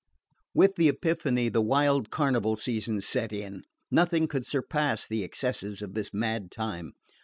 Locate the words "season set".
2.55-3.31